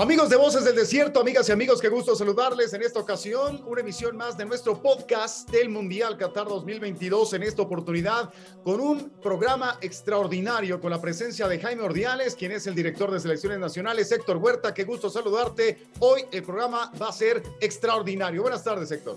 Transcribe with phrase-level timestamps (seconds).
[0.00, 3.64] Amigos de Voces del Desierto, amigas y amigos, qué gusto saludarles en esta ocasión.
[3.66, 7.32] Una emisión más de nuestro podcast del Mundial Qatar 2022.
[7.32, 8.32] En esta oportunidad,
[8.62, 13.18] con un programa extraordinario con la presencia de Jaime Ordiales, quien es el director de
[13.18, 14.12] selecciones nacionales.
[14.12, 15.88] Héctor Huerta, qué gusto saludarte.
[15.98, 18.42] Hoy el programa va a ser extraordinario.
[18.42, 19.16] Buenas tardes, Héctor.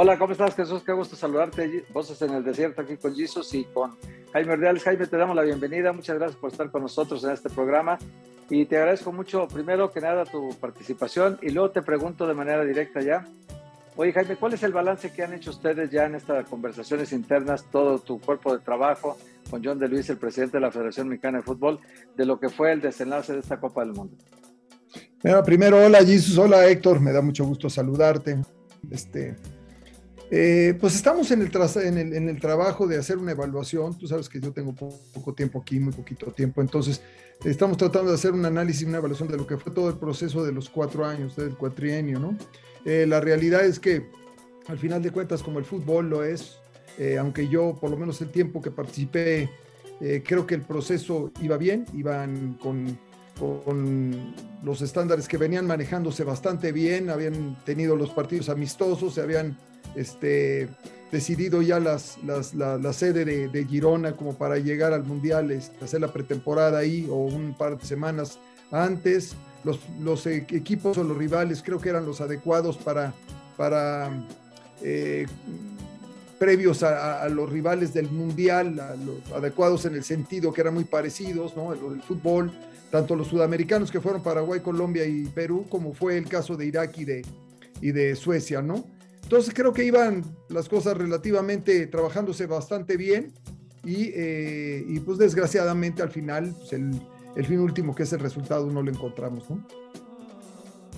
[0.00, 0.84] Hola, ¿cómo estás, Jesús?
[0.86, 1.84] Qué gusto saludarte.
[1.92, 3.96] Voces en el Desierto aquí con Jesus y con
[4.32, 4.84] Jaime Ordiales.
[4.84, 5.92] Jaime, te damos la bienvenida.
[5.92, 7.98] Muchas gracias por estar con nosotros en este programa
[8.48, 12.64] y te agradezco mucho, primero que nada, tu participación y luego te pregunto de manera
[12.64, 13.26] directa ya.
[13.96, 17.64] Oye, Jaime, ¿cuál es el balance que han hecho ustedes ya en estas conversaciones internas,
[17.68, 19.18] todo tu cuerpo de trabajo
[19.50, 21.80] con John de Luis, el presidente de la Federación Mexicana de Fútbol,
[22.16, 24.16] de lo que fue el desenlace de esta Copa del Mundo?
[25.24, 28.38] Bueno, primero, hola Jesus, hola Héctor, me da mucho gusto saludarte.
[28.92, 29.34] Este,
[30.30, 31.50] eh, pues estamos en el,
[31.84, 33.96] en, el, en el, trabajo de hacer una evaluación.
[33.98, 36.60] Tú sabes que yo tengo poco, tiempo aquí, muy poquito tiempo.
[36.60, 37.00] Entonces,
[37.44, 40.44] estamos tratando de hacer un análisis, una evaluación de lo que fue todo el proceso
[40.44, 42.36] de los cuatro años, del cuatrienio, ¿no?
[42.84, 44.10] Eh, la realidad es que,
[44.66, 46.58] al final de cuentas, como el fútbol lo es,
[46.98, 49.50] eh, aunque yo, por lo menos el tiempo que participé,
[50.24, 52.96] creo que el proceso iba bien, iban con
[53.38, 59.56] con los estándares que venían manejándose bastante bien, habían tenido los partidos amistosos, se habían
[59.94, 60.68] este,
[61.10, 66.12] decidido ya las, la, sede de, Girona como para llegar al Mundial, este, hacer la
[66.12, 68.38] pretemporada ahí o un par de semanas
[68.70, 69.34] antes.
[69.64, 73.12] Los, los e, equipos o los rivales creo que eran los adecuados para,
[73.56, 74.10] para
[74.82, 75.26] eh,
[76.38, 81.56] previos a, los rivales del Mundial, los adecuados en el sentido que eran muy parecidos,
[81.56, 81.72] ¿no?
[81.72, 82.52] El, fútbol,
[82.90, 86.96] tanto los sudamericanos que fueron Paraguay, Colombia y Perú, como fue el caso de Irak
[86.98, 87.26] y de,
[87.80, 88.84] y de Suecia, ¿no?
[89.28, 93.34] Entonces creo que iban las cosas relativamente trabajándose bastante bien
[93.84, 96.98] y, eh, pues desgraciadamente al final pues el,
[97.36, 99.66] el, fin último que es el resultado no lo encontramos, ¿no?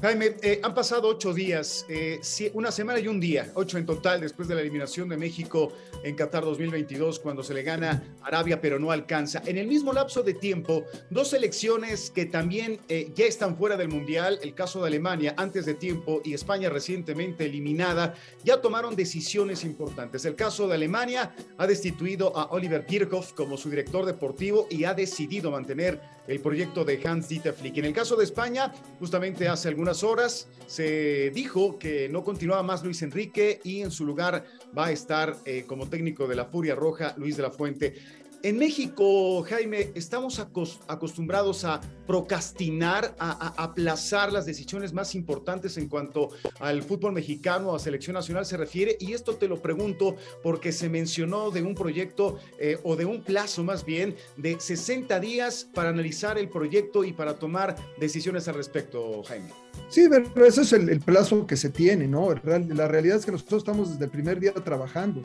[0.02, 2.20] Jaime, eh, han pasado ocho días, eh,
[2.54, 6.16] una semana y un día, ocho en total, después de la eliminación de México en
[6.16, 9.42] Qatar 2022, cuando se le gana Arabia, pero no alcanza.
[9.44, 13.88] En el mismo lapso de tiempo, dos selecciones que también eh, ya están fuera del
[13.88, 19.64] Mundial, el caso de Alemania antes de tiempo y España recientemente eliminada, ya tomaron decisiones
[19.64, 20.24] importantes.
[20.24, 24.94] El caso de Alemania ha destituido a Oliver Kirchhoff como su director deportivo y ha
[24.94, 26.00] decidido mantener
[26.30, 27.78] el proyecto de Hans Dieter Flick.
[27.78, 32.84] En el caso de España, justamente hace algunas horas se dijo que no continuaba más
[32.84, 34.44] Luis Enrique y en su lugar
[34.76, 37.94] va a estar eh, como técnico de la Furia Roja Luis de la Fuente.
[38.42, 40.38] En México, Jaime, estamos
[40.88, 47.78] acostumbrados a procrastinar, a, aplazar las decisiones más importantes en cuanto al fútbol mexicano, a
[47.78, 52.38] selección nacional se refiere, y esto te lo pregunto porque se mencionó de un proyecto
[52.58, 57.12] eh, o de un plazo más bien de 60 días para analizar el proyecto y
[57.12, 59.50] para tomar decisiones al respecto, Jaime.
[59.90, 62.34] Sí, pero ese es el, plazo que se tiene, ¿no?
[62.42, 65.20] La realidad es que nosotros estamos desde el primer día trabajando.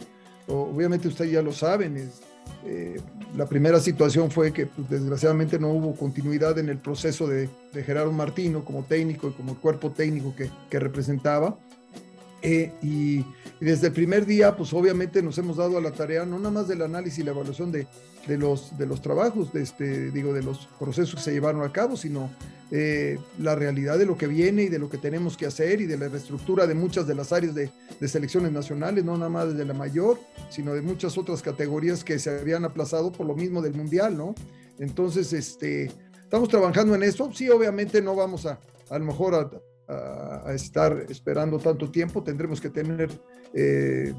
[0.47, 2.21] Obviamente ustedes ya lo saben, es,
[2.65, 2.99] eh,
[3.35, 8.11] la primera situación fue que pues, desgraciadamente no hubo continuidad en el proceso de, Gerardo
[8.11, 11.57] Martino como técnico y como cuerpo técnico que, que representaba.
[12.41, 13.25] Eh, y,
[13.59, 16.67] desde el primer día, pues obviamente nos hemos dado a la tarea no nada más
[16.67, 17.87] del análisis y la evaluación de,
[18.27, 21.71] de los, de los trabajos, de este, digo, de los procesos que se llevaron a
[21.71, 22.29] cabo, sino
[22.71, 25.85] eh, la realidad de lo que viene y de lo que tenemos que hacer y
[25.85, 27.69] de la reestructura de muchas de las áreas de,
[28.07, 32.39] selecciones nacionales, no nada más de la mayor, sino de muchas otras categorías que se
[32.39, 34.35] habían aplazado por lo mismo del Mundial, ¿no?
[34.79, 37.31] Entonces, este, estamos trabajando en eso.
[37.33, 38.59] Sí, obviamente no vamos a,
[38.89, 39.49] a lo mejor a
[39.87, 43.09] a, estar esperando tanto tiempo, tendremos que tener
[43.53, 44.13] eh,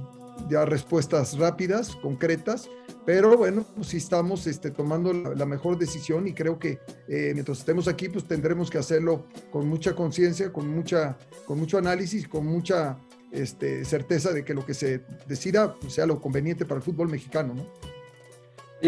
[0.48, 2.68] ya respuestas rápidas, concretas,
[3.04, 7.58] pero bueno, pues sí estamos este, tomando la, mejor decisión y creo que eh, mientras
[7.58, 12.46] estemos aquí, pues tendremos que hacerlo con mucha conciencia, con, mucha, con mucho análisis, con
[12.46, 12.98] mucha
[13.30, 17.08] este, certeza de que lo que se decida pues, sea lo conveniente para el fútbol
[17.08, 17.66] mexicano, ¿no?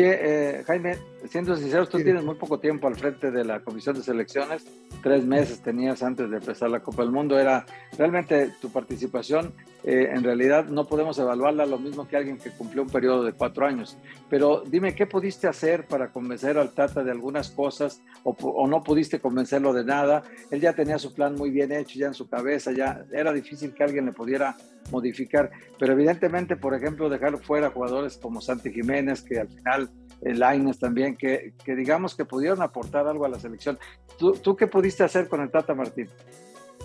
[0.05, 0.99] Eh, Jaime,
[1.29, 4.67] siendo sinceros, tú tienes muy poco tiempo al frente de la Comisión de Selecciones,
[5.03, 7.65] tres meses tenías antes de empezar la Copa del Mundo, era
[7.97, 9.55] realmente tu participación,
[9.85, 13.33] eh, en realidad no podemos evaluarla lo mismo que alguien que cumplió un periodo de
[13.33, 13.97] cuatro años,
[14.29, 18.83] pero dime, ¿qué pudiste hacer para convencer al Tata de algunas cosas o, o no
[18.83, 20.23] pudiste convencerlo de nada?
[20.51, 23.73] Él ya tenía su plan muy bien hecho, ya en su cabeza, ya era difícil
[23.73, 24.57] que alguien le pudiera
[24.91, 29.91] modificar, pero evidentemente, por ejemplo, dejar fuera jugadores como Santi Jiménez, que al final
[30.23, 33.79] el Laines también, que, que, digamos que pudieron aportar algo a la selección.
[34.19, 36.09] ¿Tú, ¿Tú, qué pudiste hacer con el Tata Martín?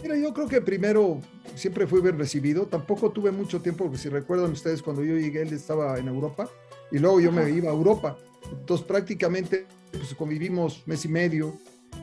[0.02, 1.20] Mira, yo creo que primero
[1.56, 2.66] siempre fui bien recibido.
[2.66, 6.50] Tampoco tuve mucho tiempo, porque si recuerdan ustedes, cuando yo llegué, él estaba en Europa
[6.92, 8.18] y luego yo me iba a Europa.
[8.52, 11.54] Entonces prácticamente pues, convivimos mes y medio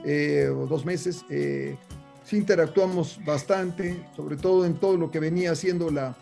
[0.04, 1.24] eh, o dos meses.
[1.28, 1.76] Eh,
[2.30, 6.14] sí interactuamos bastante, sobre todo en todo lo que venía haciendo la,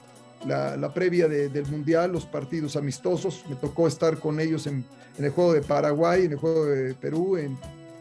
[0.46, 3.44] la, previa del Mundial, los partidos amistosos.
[3.46, 4.86] Me tocó estar con ellos en,
[5.18, 7.58] en el juego de Paraguay, en el juego de Perú en,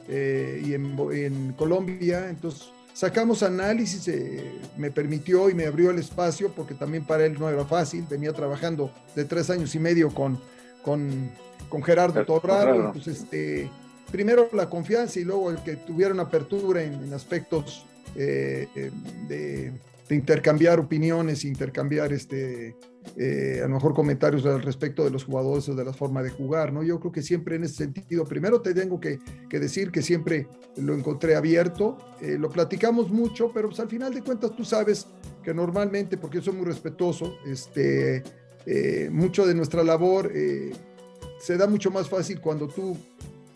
[0.07, 2.29] eh, y en, en, Colombia.
[2.29, 7.37] Entonces sacamos análisis, eh, me permitió y me abrió el espacio porque también para él
[7.37, 8.05] no era fácil.
[8.09, 10.39] Venía trabajando de tres años y medio con,
[10.81, 11.29] con,
[11.67, 12.93] con Gerardo Torrado.
[12.93, 13.69] Pues, este,
[14.11, 17.85] primero la confianza y luego el que tuviera una apertura en, aspectos
[18.17, 18.67] eh,
[19.27, 22.75] de intercambiar opiniones, intercambiar este,
[23.17, 26.29] eh, a lo mejor comentarios al respecto de los jugadores o de la forma de
[26.29, 26.83] jugar, ¿no?
[26.83, 29.19] Yo creo que siempre en ese sentido, primero te tengo que,
[29.49, 30.47] decir que siempre
[30.77, 35.07] lo encontré abierto, eh, lo platicamos mucho, pero pues al final de cuentas tú sabes
[35.43, 38.23] que normalmente, porque soy muy respetuoso, este,
[39.11, 40.29] mucho de nuestra labor
[41.39, 42.97] se da mucho más fácil cuando tú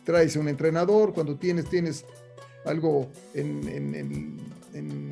[0.05, 2.05] traes a un entrenador, cuando tienes, tienes
[2.65, 3.67] algo en,
[4.73, 5.11] en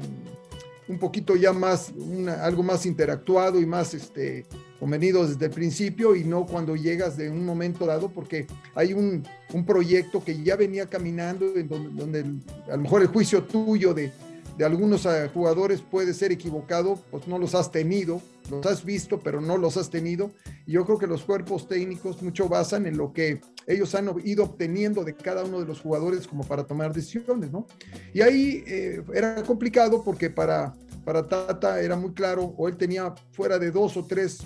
[0.89, 1.93] un poquito ya más,
[2.41, 4.47] algo más interactuado y más este,
[4.79, 9.23] convenido desde el principio y no cuando llegas de un momento dado, porque hay un,
[9.53, 12.25] un proyecto que ya venía caminando, en donde,
[12.67, 14.11] a lo mejor el juicio tuyo de,
[14.57, 18.19] de algunos eh, jugadores puede ser equivocado, pues no los has tenido,
[18.49, 20.31] los has visto, pero no los has tenido.
[20.65, 24.43] Y yo creo que los cuerpos técnicos mucho basan en lo que ellos han ido
[24.43, 27.67] obteniendo de cada uno de los jugadores como para tomar decisiones, ¿no?
[28.13, 30.73] Y ahí eh, era complicado porque para,
[31.05, 34.39] para Tata era muy claro, o él tenía fuera de dos o tres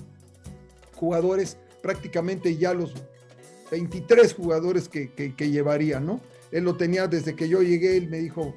[0.96, 2.94] jugadores, prácticamente ya los
[3.72, 6.20] 23 jugadores que, que, que llevaría, ¿no?
[6.52, 8.54] Él lo tenía desde que yo llegué, él me dijo,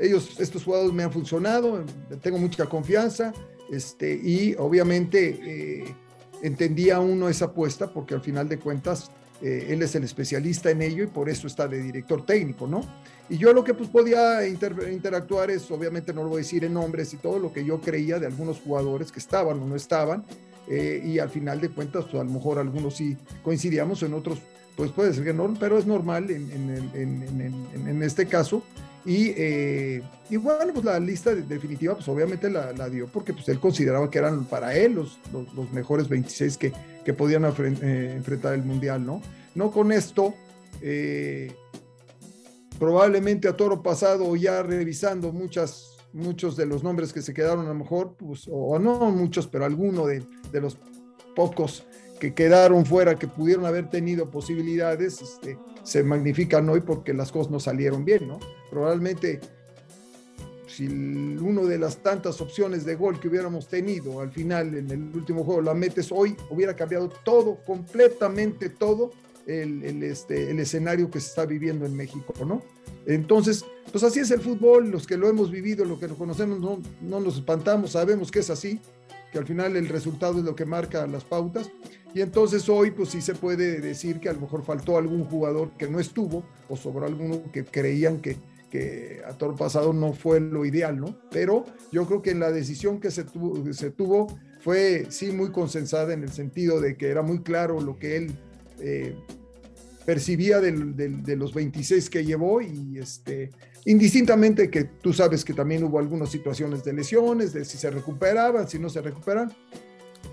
[0.00, 1.84] ellos, estos jugadores me han funcionado,
[2.20, 3.32] tengo mucha confianza,
[3.70, 5.94] este, y obviamente eh,
[6.42, 9.10] entendía uno esa apuesta porque al final de cuentas
[9.42, 12.80] eh, él es el especialista en ello y por eso está de director técnico, ¿no?
[13.28, 16.74] Y yo lo que pues podía interactuar es, obviamente no lo voy a decir en
[16.74, 20.24] nombres y todo lo que yo creía de algunos jugadores que estaban o no estaban,
[20.68, 24.38] eh, y al final de cuentas, pues, a lo mejor algunos sí coincidíamos, en otros
[24.78, 28.62] pues puede ser que no, pero es normal en, este caso.
[29.04, 33.58] Y, eh, y, bueno, pues la lista definitiva, pues obviamente la, dio porque pues él
[33.58, 36.72] consideraba que eran para él los, los, mejores 26 que,
[37.08, 39.22] que podían eh, enfrentar el Mundial, ¿no?
[39.54, 40.34] No con esto,
[40.82, 41.50] eh,
[42.78, 47.68] probablemente a toro pasado, ya revisando muchas, muchos de los nombres que se quedaron a
[47.70, 50.22] lo mejor, pues, o, no muchos, pero alguno de,
[50.52, 50.76] de los
[51.34, 51.84] pocos
[52.20, 57.50] que quedaron fuera, que pudieron haber tenido posibilidades, este, se magnifican hoy porque las cosas
[57.50, 58.38] no salieron bien, ¿no?
[58.70, 59.40] Probablemente
[60.78, 65.10] si uno de las tantas opciones de gol que hubiéramos tenido al final en el
[65.12, 69.10] último juego la metes hoy, hubiera cambiado todo, completamente todo
[69.48, 72.62] el, este, el escenario que se está viviendo en México, ¿no?
[73.06, 76.60] Entonces, pues así es el fútbol, los que lo hemos vivido, los que lo conocemos,
[76.60, 78.80] no, no nos espantamos, sabemos que es así,
[79.32, 81.72] que al final el resultado es lo que marca las pautas.
[82.14, 85.70] Y entonces hoy pues sí se puede decir que a lo mejor faltó algún jugador
[85.76, 88.36] que no estuvo o sobró alguno que creían que,
[88.70, 91.18] que a todo pasado no fue lo ideal, ¿no?
[91.30, 94.26] Pero yo creo que la decisión que se tuvo, se tuvo
[94.60, 98.32] fue sí muy consensada en el sentido de que era muy claro lo que él
[98.80, 99.16] eh,
[100.04, 103.50] percibía de los 26 que llevó y este,
[103.84, 108.68] indistintamente que tú sabes que también hubo algunas situaciones de lesiones, de si se recuperaban,
[108.68, 109.52] si no se recuperan,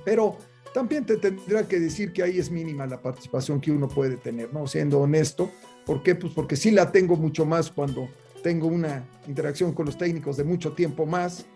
[0.03, 0.37] pero
[0.73, 4.53] también te tendría que decir que ahí es mínima la participación que uno puede tener,
[4.53, 4.67] ¿no?
[4.67, 5.49] Siendo honesto.
[5.85, 6.15] ¿Por qué?
[6.15, 8.09] Pues porque sí la tengo mucho más cuando
[8.45, 11.47] tengo una interacción con los técnicos de mucho tiempo más,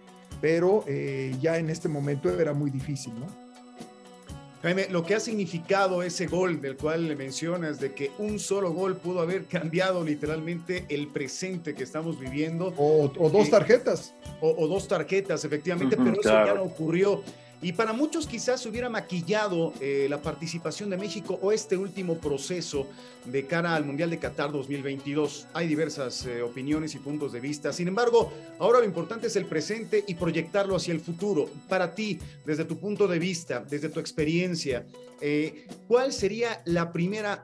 [0.42, 3.28] pero eh, ya en este momento era muy difícil, ¿no?
[4.64, 8.74] Jaime, lo que ha significado ese gol del cual le mencionas, de que un solo
[8.74, 12.74] gol pudo haber cambiado literalmente el presente que estamos viviendo.
[12.76, 14.16] O, dos eh, tarjetas.
[14.42, 17.22] o, dos tarjetas, efectivamente, pero eso ya no ocurrió.
[17.62, 22.18] Y para muchos quizás se hubiera maquillado eh, la participación de México o este último
[22.18, 22.88] proceso
[23.26, 25.48] de cara al Mundial de Qatar 2022.
[25.54, 27.74] Hay diversas eh, opiniones y puntos de vista.
[27.74, 31.50] Sin embargo, ahora lo importante es el presente y proyectarlo hacia el futuro.
[31.68, 34.86] Para ti, desde tu punto de vista, desde tu experiencia,
[35.20, 37.44] eh, ¿cuál sería la primera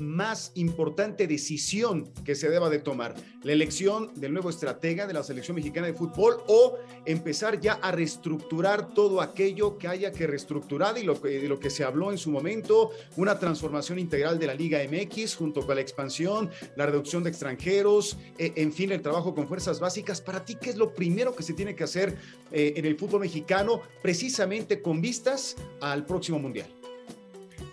[0.00, 3.14] más importante decisión que se deba de tomar?
[3.42, 7.90] ¿La elección del nuevo estratega de la selección mexicana de fútbol o empezar ya a
[7.90, 12.18] reestructurar todo aquello que haya que reestructurar y lo, de lo que se habló en
[12.18, 17.22] su momento, una transformación integral de la Liga MX junto con la expansión, la reducción
[17.22, 20.20] de extranjeros, eh, en fin, el trabajo con fuerzas básicas?
[20.20, 22.16] Para ti, ¿qué es lo primero que se tiene que hacer
[22.50, 26.73] eh, en el fútbol mexicano precisamente con vistas al próximo Mundial?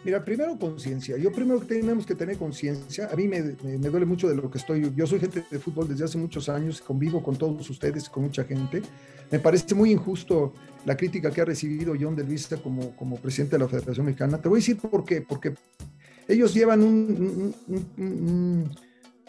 [0.03, 1.17] Mira, primero conciencia.
[1.17, 3.09] Yo primero que tenemos que tener conciencia.
[3.11, 4.91] A mí me, duele mucho de lo que estoy.
[4.95, 8.43] Yo soy gente de fútbol desde hace muchos años, convivo con todos ustedes, con mucha
[8.43, 8.81] gente.
[9.31, 10.53] Me parece muy injusto
[10.85, 14.41] la crítica que ha recibido John de Luisa como, como presidente de la Federación Mexicana.
[14.41, 15.21] Te voy a decir por qué.
[15.21, 15.53] Porque
[16.27, 17.55] ellos llevan un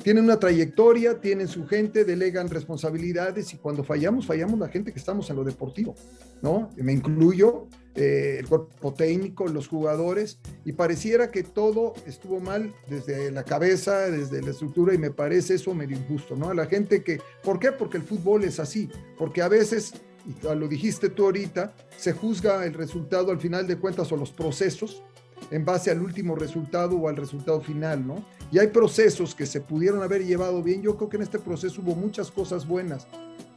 [0.02, 4.99] tienen una trayectoria, tienen su gente, delegan responsabilidades y cuando fallamos, fallamos la gente que
[4.99, 5.94] estamos en lo deportivo,
[6.42, 6.71] ¿no?
[6.76, 13.30] Me incluyo, eh, el cuerpo técnico, los jugadores, y pareciera que todo estuvo mal desde
[13.30, 16.50] la cabeza, desde la estructura, y me parece eso medio injusto, ¿no?
[16.50, 17.71] A la gente que, ¿por qué?
[17.73, 19.94] Porque el fútbol es así, porque a veces,
[20.26, 24.32] y lo dijiste tú ahorita, se juzga el resultado al final de cuentas o los
[24.32, 25.02] procesos
[25.50, 28.25] en base al último resultado o al resultado final, ¿no?
[28.50, 30.82] Y hay procesos que se pudieron haber llevado bien.
[30.82, 33.06] Yo creo que en este proceso hubo muchas cosas buenas.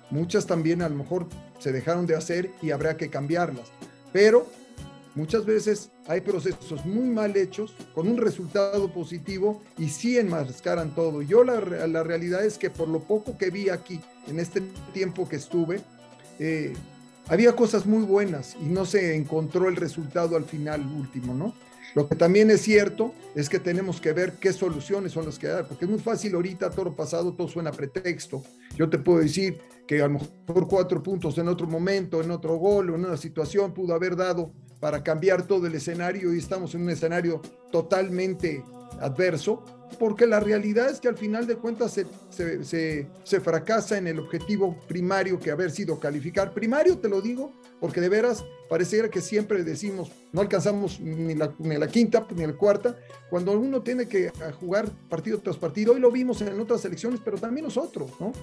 [0.10, 1.28] Muchas también a lo mejor
[1.60, 3.72] se dejaron de hacer y habrá que cambiarlas.
[4.14, 4.48] Pero
[5.16, 11.22] muchas veces hay procesos muy mal hechos con un resultado positivo y sí enmascaran todo.
[11.22, 14.62] Yo la, la realidad es que por lo poco que vi aquí en este
[14.94, 15.82] tiempo que estuve,
[16.40, 16.74] eh,
[17.28, 21.54] había cosas muy buenas y no se encontró el resultado al final último, ¿no?
[21.96, 25.48] Lo que también es cierto es que tenemos que ver qué soluciones son las que
[25.48, 28.44] dar, porque es muy fácil ahorita, todo pasado, todo suena pretexto.
[28.76, 32.58] Yo te puedo decir que a lo mejor cuatro puntos en otro momento, en otro
[32.58, 36.82] gol en una situación pudo haber dado para cambiar todo el escenario y estamos en
[36.82, 38.62] un escenario totalmente
[39.00, 39.64] adverso,
[40.00, 42.00] porque la realidad es que al final de cuentas
[42.30, 46.54] se, fracasa en el objetivo primario que haber sido calificar.
[46.54, 51.54] Primario, te lo digo, porque de veras pareciera que siempre decimos, no alcanzamos ni la,
[51.60, 52.98] ni la quinta ni la cuarta,
[53.30, 55.94] cuando uno tiene que jugar partido tras partido.
[55.94, 58.34] Hoy lo vimos en otras elecciones, pero también nosotros, ¿no?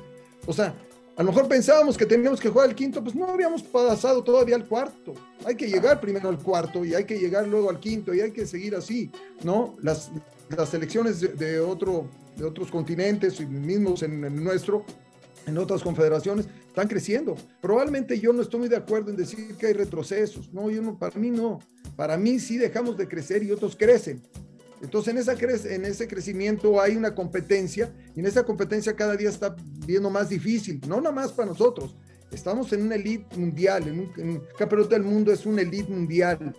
[0.47, 0.75] O sea,
[1.15, 4.57] a lo mejor pensábamos que teníamos que jugar el quinto, pues no habíamos pasado todavía
[4.57, 5.13] al cuarto.
[5.45, 8.31] Hay que llegar primero al cuarto y hay que llegar luego al quinto y hay
[8.31, 9.11] que seguir así,
[9.43, 9.77] ¿no?
[9.83, 10.11] Las,
[10.57, 14.85] las selecciones de, otro, de otros continentes y mismos en nuestro,
[15.47, 17.37] en otras confederaciones, están creciendo.
[17.61, 20.51] Probablemente yo no estoy muy de acuerdo en decir que hay retrocesos.
[20.53, 21.59] No, yo no, para mí no.
[21.95, 24.23] Para mí sí dejamos de crecer y otros crecen.
[24.83, 25.33] Entonces en, esa
[25.75, 29.55] en ese crecimiento hay una competencia y en esa competencia cada día está
[29.87, 31.97] viendo más difícil, no nada más para nosotros.
[32.31, 36.55] Estamos en una elite mundial, en un, en campeonato del mundo es una elite mundial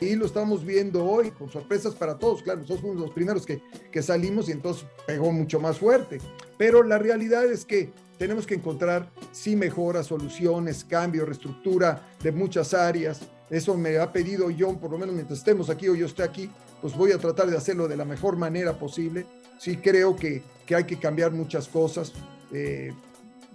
[0.00, 2.42] y lo estamos viendo hoy con sorpresas para todos.
[2.42, 6.18] Claro, nosotros fuimos los primeros que, que salimos y entonces pegó mucho más fuerte.
[6.58, 12.74] Pero la realidad es que tenemos que encontrar, sí, mejoras, soluciones, cambio, reestructura de muchas
[12.74, 13.20] áreas.
[13.50, 16.50] Eso me ha pedido John, por lo menos mientras estemos aquí o yo esté aquí,
[16.80, 19.26] pues voy a tratar de hacerlo de la mejor manera posible.
[19.58, 22.12] Sí creo que, que hay que cambiar muchas cosas.
[22.52, 22.92] Eh,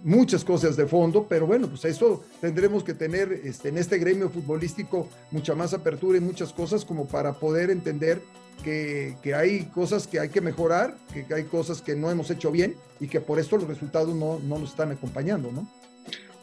[0.04, 4.28] muchas cosas de fondo, pero bueno, pues eso tendremos que tener este, en este gremio
[4.28, 8.20] futbolístico mucha más apertura y muchas cosas como para poder entender
[8.64, 12.50] que, que, hay cosas que hay que mejorar, que hay cosas que no hemos hecho
[12.50, 15.66] bien y que por esto los resultados no, no nos están acompañando, ¿no?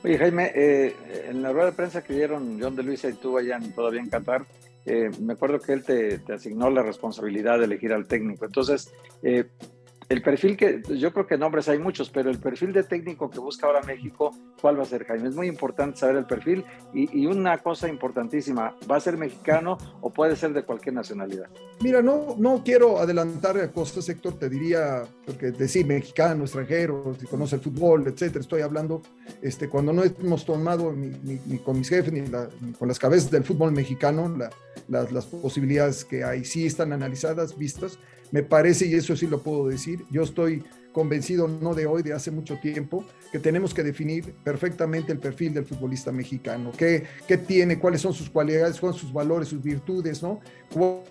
[0.03, 0.95] Oye, Jaime, eh,
[1.27, 4.09] en la rueda de prensa que dieron John de Luisa y tú allá todavía en
[4.09, 4.45] Qatar,
[4.85, 8.45] eh, me acuerdo que él te, te, asignó la responsabilidad de elegir al técnico.
[8.45, 9.45] Entonces, eh,
[10.09, 13.39] el perfil que, yo creo que nombres hay muchos, pero el perfil de técnico que
[13.39, 15.29] busca ahora México, ¿cuál va a ser, Jaime?
[15.29, 20.09] Es muy importante saber el perfil y, una cosa importantísima, ¿va a ser mexicano o
[20.09, 21.47] puede ser de cualquier nacionalidad?
[21.81, 27.57] Mira, no, no quiero adelantar cosas, Héctor, te diría, porque decir mexicano, extranjero, si conoce
[27.57, 29.03] el fútbol, etcétera, estoy hablando,
[29.43, 32.23] este, cuando no hemos tomado ni, con mis jefes ni,
[32.71, 34.35] con las cabezas del fútbol mexicano,
[34.87, 37.99] las, las posibilidades que hay, sí están analizadas, vistas,
[38.31, 42.13] me parece, y eso sí lo puedo decir, yo estoy convencido, no de hoy, de
[42.13, 47.37] hace mucho tiempo, que tenemos que definir perfectamente el perfil del futbolista mexicano, qué, qué
[47.37, 50.39] tiene, cuáles son sus cualidades, cuáles son sus valores, sus virtudes, ¿no?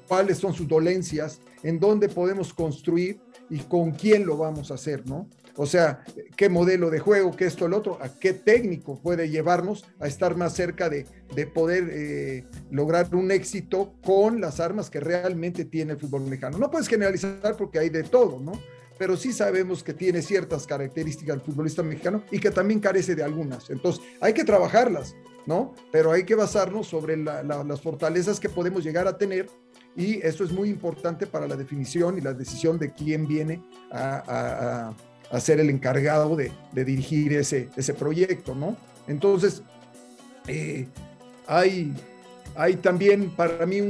[0.06, 3.20] cuáles son sus dolencias, en dónde podemos construir
[3.50, 5.26] y con quién lo vamos a hacer, ¿no?
[5.60, 6.04] O sea,
[6.36, 10.36] qué modelo de juego, qué esto, el otro, a qué técnico puede llevarnos a estar
[10.36, 11.04] más cerca de,
[11.52, 16.58] poder eh, lograr un éxito con las armas que realmente tiene el fútbol mexicano.
[16.58, 18.52] No puedes generalizar porque hay de todo, ¿no?
[18.98, 23.24] Pero sí sabemos que tiene ciertas características el futbolista mexicano y que también carece de
[23.24, 23.68] algunas.
[23.68, 25.74] Entonces, hay que trabajarlas, ¿no?
[25.90, 29.48] Pero hay que basarnos sobre las fortalezas que podemos llegar a tener
[29.96, 33.60] y eso es muy importante para la definición y la decisión de quién viene
[33.90, 34.94] a,
[35.40, 38.76] ser el encargado de, dirigir ese, proyecto, ¿no?
[39.06, 39.62] Entonces,
[40.46, 40.86] eh,
[41.46, 41.94] hay,
[42.54, 43.80] hay también para mí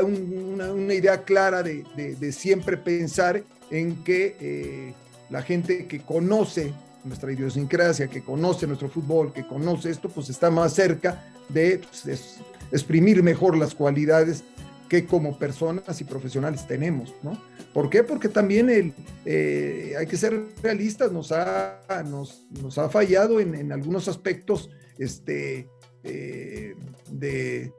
[0.00, 4.94] una, idea clara de, siempre pensar en que eh,
[5.30, 6.72] la gente que conoce
[7.04, 12.38] nuestra idiosincrasia, que conoce nuestro fútbol, que conoce esto, pues está más cerca de pues,
[12.72, 14.44] exprimir mejor las cualidades
[14.88, 17.40] que como personas y profesionales tenemos, ¿no?
[17.72, 18.02] ¿Por qué?
[18.02, 23.70] Porque también el, eh, hay que ser realistas, nos ha, nos, nos ha fallado en,
[23.72, 25.68] algunos aspectos este,
[26.02, 26.74] eh,
[27.10, 27.72] de,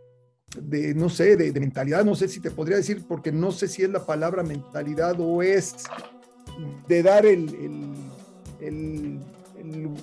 [0.62, 3.84] de, no sé, de, mentalidad, no sé si te podría decir, porque no sé si
[3.84, 5.75] es la palabra mentalidad o es
[6.88, 7.50] de dar el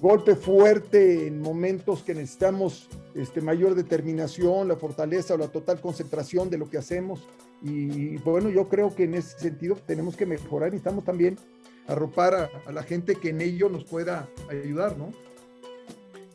[0.01, 6.51] golpe fuerte en momentos que necesitamos este, mayor determinación, la fortaleza o la total concentración
[6.51, 7.27] de lo que hacemos.
[7.63, 11.39] Y bueno, yo creo que en ese sentido tenemos que mejorar y estamos también
[11.87, 15.13] arropar a, a la gente que en ello nos pueda ayudar, ¿no?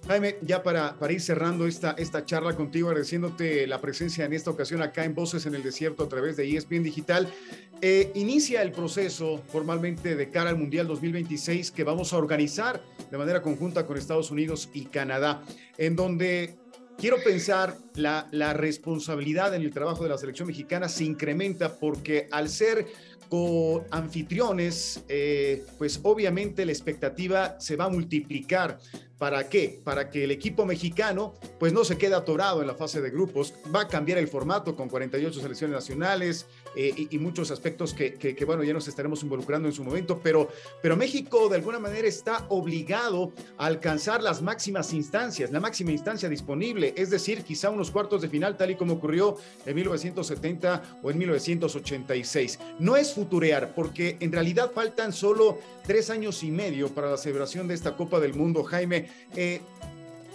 [0.08, 4.50] Jaime, ya para, para ir cerrando esta, esta charla contigo, agradeciéndote la presencia en esta
[4.50, 7.32] ocasión acá en Voces en el Desierto a través de ESPN Digital,
[7.82, 13.18] eh, inicia el proceso formalmente de cara al Mundial 2026 que vamos a organizar de
[13.18, 15.44] manera conjunta con Estados Unidos y Canadá,
[15.78, 16.56] en donde
[16.98, 22.28] quiero pensar la, la responsabilidad en el trabajo de la selección mexicana se incrementa porque
[22.32, 22.88] al ser
[23.32, 28.78] con anfitriones, eh, pues obviamente la expectativa se va a multiplicar
[29.22, 29.80] ¿Para qué?
[29.84, 33.54] Para que el equipo mexicano pues no se quede atorado en la fase de grupos.
[33.74, 38.46] Va a cambiar el formato con 48 selecciones nacionales eh, y, muchos aspectos que, que,
[38.46, 40.50] bueno, ya nos estaremos involucrando en su momento, pero,
[40.82, 46.28] pero México de alguna manera está obligado a alcanzar las máximas instancias, la máxima instancia
[46.28, 49.38] disponible, es decir, quizá unos cuartos de final tal y como ocurrió
[49.68, 52.58] en 1970 o en 1986.
[52.80, 57.68] No es futurear, porque en realidad faltan solo tres años y medio para la celebración
[57.68, 59.11] de esta Copa del Mundo, Jaime.
[59.36, 59.62] Eh,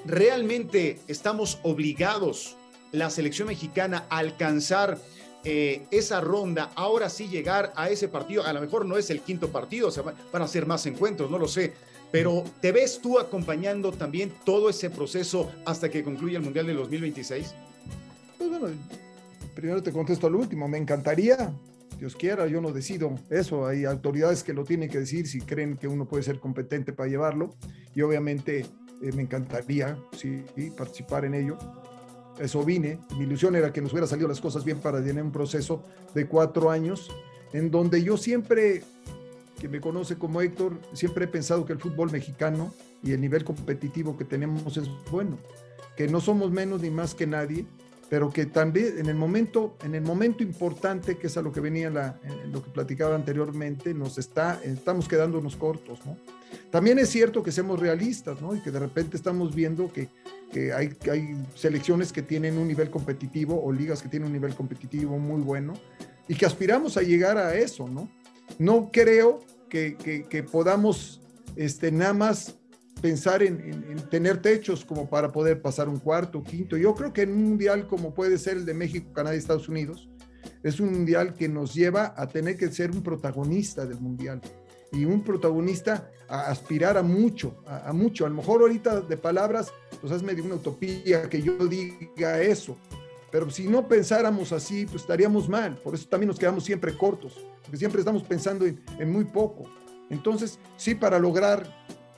[0.05, 2.57] realmente estamos obligados,
[2.93, 4.99] la selección mexicana, a alcanzar
[5.45, 9.21] eh, esa ronda, ahora sí llegar a ese partido, a lo mejor no es el
[9.21, 11.73] quinto partido, o sea, van a ser más encuentros, no lo sé,
[12.11, 16.77] pero ¿te ves tú acompañando también todo ese proceso hasta que concluya el Mundial del
[16.77, 17.55] 2026?
[18.39, 18.69] Pues bueno,
[19.55, 21.53] primero te contesto al último, me encantaría,
[21.99, 23.67] Dios quiera, yo no decido eso.
[23.67, 27.09] Hay autoridades que lo tienen que decir si creen que uno puede ser competente para
[27.09, 27.55] llevarlo.
[27.95, 28.67] Y obviamente
[29.03, 30.45] eh, me encantaría sí,
[30.77, 31.57] participar en ello.
[32.39, 32.99] Eso vine.
[33.17, 35.83] Mi ilusión era que nos hubiera salido las cosas bien para tener un proceso
[36.15, 37.11] de cuatro años
[37.53, 38.83] en donde yo siempre,
[39.59, 43.45] que me conoce como Héctor, siempre he pensado que el fútbol mexicano y el nivel
[43.45, 45.39] competitivo que tenemos es bueno,
[45.97, 47.65] que no somos menos ni más que nadie
[48.09, 51.61] pero que también en el momento, en el momento importante, que es a lo que
[51.61, 52.19] venía la,
[52.53, 56.17] lo que platicaba anteriormente, nos está, estamos quedándonos cortos, ¿no?
[56.71, 58.55] También es cierto que seamos realistas, ¿no?
[58.55, 60.09] Y que de repente estamos viendo que,
[60.53, 64.55] que hay, hay selecciones que tienen un nivel competitivo o ligas que tienen un nivel
[64.55, 65.75] competitivo muy bueno
[66.29, 68.09] y que aspiramos a llegar a eso, ¿no?
[68.59, 71.21] No creo que, que, que podamos
[71.57, 72.57] este, nada más
[73.01, 76.77] pensar en, tener techos como para poder pasar un cuarto, quinto.
[76.77, 79.69] Yo creo que en un mundial como puede ser el de México, Canadá y Estados
[79.69, 80.09] Unidos,
[80.63, 84.41] es un mundial que nos lleva a tener que ser un protagonista del mundial
[84.93, 88.25] y un protagonista a aspirar a mucho, a, mucho.
[88.25, 92.77] A lo mejor ahorita de palabras, pues es medio una utopía que yo diga eso,
[93.31, 95.77] pero si no pensáramos así, pues estaríamos mal.
[95.77, 99.65] Por eso también nos quedamos siempre cortos, porque siempre estamos pensando en, en muy poco.
[100.09, 101.69] Entonces, sí, para lograr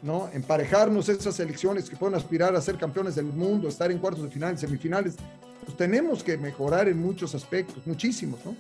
[0.02, 0.28] ¿no?
[0.32, 4.30] Emparejarnos esas elecciones que pueden aspirar a ser campeones del mundo, estar en cuartos de
[4.30, 5.16] final, semifinales,
[5.64, 8.56] pues tenemos que mejorar en muchos aspectos, muchísimos, ¿no?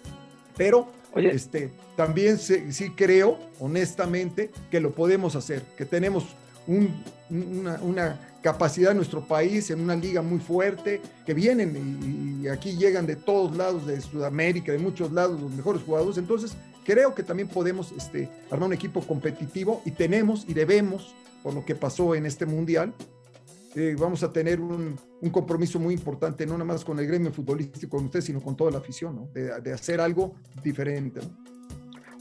[0.56, 6.24] Pero este, también sí creo, honestamente, que lo podemos hacer, que tenemos
[6.66, 13.06] una, capacidad en nuestro país, en una liga muy fuerte, que vienen y, aquí llegan
[13.06, 16.18] de todos lados, de Sudamérica, de muchos lados, los mejores jugadores.
[16.18, 16.52] Entonces,
[16.88, 21.62] creo que también podemos este, armar un equipo competitivo y tenemos y debemos por lo
[21.62, 22.94] que pasó en este mundial,
[23.74, 27.30] eh, vamos a tener un, un, compromiso muy importante, no nada más con el gremio
[27.30, 29.28] futbolístico, con usted, sino con toda la afición, ¿no?
[29.34, 31.20] de, de, hacer algo diferente.
[31.20, 31.47] ¿no?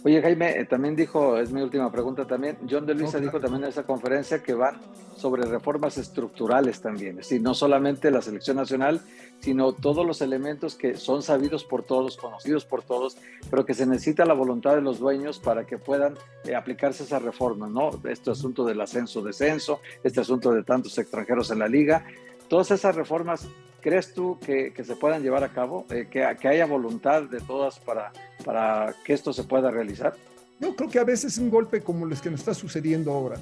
[0.03, 3.63] Oye, Jaime, eh, también dijo, es mi última pregunta también, John de Luisa dijo también
[3.63, 4.79] en esa conferencia que van
[5.15, 9.01] sobre reformas estructurales también, es decir, no solamente la selección nacional,
[9.39, 13.17] sino todos los elementos que son sabidos por todos, conocidos por todos,
[13.49, 17.17] pero que se necesita la voluntad de los dueños para que puedan eh, aplicarse esa
[17.17, 17.89] reforma, ¿no?
[18.07, 22.05] Este asunto del ascenso-descenso, este asunto de tantos extranjeros en la liga,
[22.47, 23.47] todas esas reformas
[23.87, 25.85] ¿crees tú que, se puedan llevar a cabo?
[25.89, 28.11] Eh, que, que, haya voluntad de todas para,
[28.43, 30.13] para que esto se pueda realizar?
[30.59, 33.37] Yo creo que a veces un golpe como el que nos está sucediendo ahora,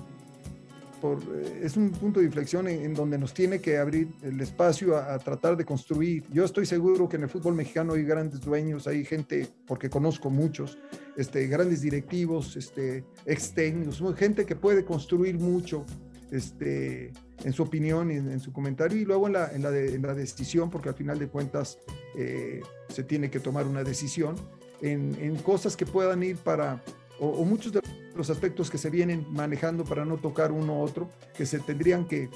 [1.03, 5.17] eh, es un punto de inflexión en, donde nos tiene que abrir el espacio a,
[5.17, 6.23] tratar de construir.
[6.31, 10.29] Yo estoy seguro que en el fútbol mexicano hay grandes dueños, hay gente, porque conozco
[10.29, 10.77] muchos,
[11.17, 15.85] este, grandes directivos, este, ex técnicos, gente que puede construir mucho
[16.31, 17.11] este,
[17.43, 20.13] en su opinión y en, su comentario y luego en la, en la, en la
[20.13, 21.77] decisión, porque al final de cuentas
[22.17, 24.35] eh, se tiene que tomar una decisión
[24.81, 26.83] en, cosas que puedan ir para,
[27.19, 27.81] o, muchos de
[28.15, 32.07] los aspectos que se vienen manejando para no tocar uno u otro, que se tendrían
[32.07, 32.29] que,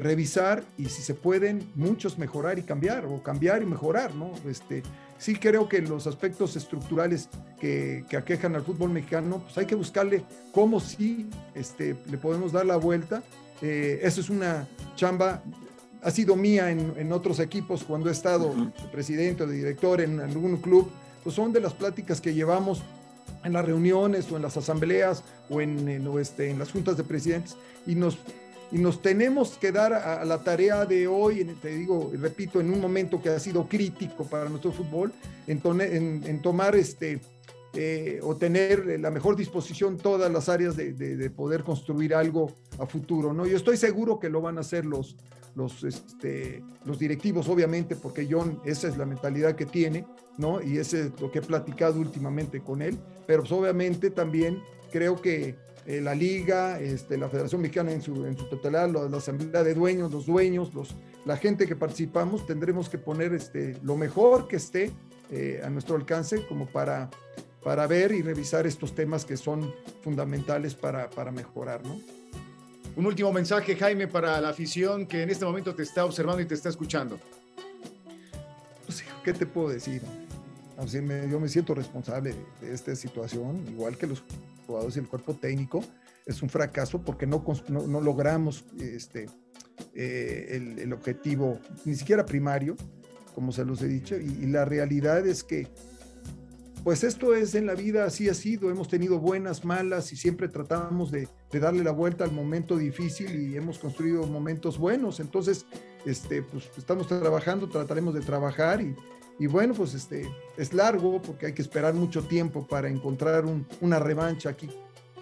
[0.00, 4.32] revisar y si se pueden, muchos mejorar y cambiar, o cambiar y mejorar, ¿no?
[4.48, 4.82] Este,
[5.18, 7.28] sí creo que los aspectos estructurales
[7.60, 12.66] que, aquejan al fútbol mexicano, pues hay que buscarle cómo sí este, le podemos dar
[12.66, 13.22] la vuelta.
[13.62, 15.42] Eh, eso es una chamba,
[16.02, 18.54] ha sido mía en, otros equipos cuando he estado
[18.92, 20.90] presidente o director en algún club,
[21.24, 22.82] pues son de las pláticas que llevamos
[23.44, 27.56] en las reuniones o en las asambleas o en, este, en las juntas de presidentes
[27.86, 28.18] y nos,
[28.76, 32.78] y nos tenemos que dar a, la tarea de hoy, te digo, repito, en un
[32.78, 35.14] momento que ha sido crítico para nuestro fútbol,
[35.46, 35.62] en,
[36.26, 37.22] en, tomar este,
[37.72, 42.84] eh, o tener la mejor disposición todas las áreas de, de, poder construir algo a
[42.84, 43.46] futuro, ¿no?
[43.46, 45.16] Yo estoy seguro que lo van a hacer los,
[45.54, 50.04] los, este, los directivos, obviamente, porque John, esa es la mentalidad que tiene,
[50.36, 50.60] ¿no?
[50.60, 54.60] Y ese es lo que he platicado últimamente con él, pero pues, obviamente también
[54.92, 59.16] creo que eh, la liga, este, la Federación Mexicana en su, en su totalidad, la,
[59.16, 63.96] asamblea de dueños, los dueños, los, la gente que participamos, tendremos que poner este, lo
[63.96, 64.90] mejor que esté
[65.30, 67.08] eh, a nuestro alcance como para,
[67.62, 69.72] para ver y revisar estos temas que son
[70.02, 72.00] fundamentales para, para mejorar, ¿no?
[72.96, 76.46] Un último mensaje, Jaime, para la afición que en este momento te está observando y
[76.46, 77.20] te está escuchando.
[78.86, 80.02] Pues, ¿Qué te puedo decir?
[81.30, 84.22] yo me siento responsable de, esta situación, igual que los
[84.66, 85.82] jugadores y el cuerpo técnico.
[86.24, 89.26] Es un fracaso porque no, no, logramos este,
[89.94, 92.76] eh, el, objetivo, ni siquiera primario,
[93.34, 95.68] como se los he dicho, y, la realidad es que
[96.82, 100.48] pues esto es en la vida, así ha sido, hemos tenido buenas, malas y siempre
[100.48, 105.66] tratamos de, de, darle la vuelta al momento difícil y hemos construido momentos buenos, entonces
[106.04, 108.94] este, pues estamos trabajando, trataremos de trabajar y,
[109.38, 113.44] y bueno, pues este, es largo porque hay que esperar mucho tiempo para encontrar
[113.80, 114.68] una revancha aquí.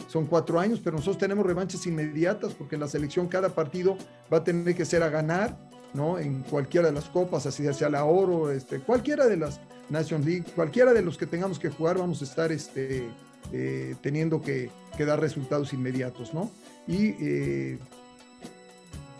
[0.09, 3.97] Son cuatro años, pero nosotros tenemos revanchas inmediatas porque la selección cada partido
[4.33, 5.59] va a tener que ser a ganar,
[5.95, 6.19] ¿no?
[6.19, 10.45] En cualquiera de las copas, así sea la oro, este, cualquiera de las Nation League,
[10.55, 13.09] cualquiera de los que tengamos que jugar, vamos a estar este,
[13.53, 16.51] eh, teniendo que, dar resultados inmediatos, ¿no?
[16.87, 17.79] Y eh,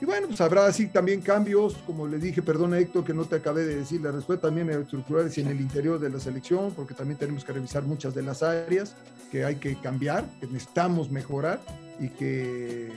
[0.01, 3.37] y bueno, pues habrá así también cambios, como le dije, perdona Héctor, que no te
[3.37, 6.95] acabé de decir la respuesta, también estructurales y en el interior de la selección, porque
[6.95, 8.97] también tenemos que revisar muchas de las áreas
[9.31, 11.61] que hay que cambiar, que necesitamos mejorar
[12.01, 12.93] y que,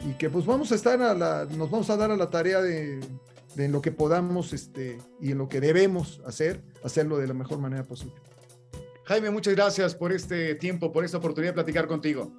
[0.00, 2.60] y que pues vamos a estar a la, nos vamos a dar a la tarea
[2.60, 3.00] de,
[3.54, 7.34] de en lo que podamos este, y en lo que debemos hacer, hacerlo de la
[7.34, 8.14] mejor manera posible.
[9.04, 12.30] Jaime, muchas gracias por este tiempo, por esta oportunidad de platicar contigo.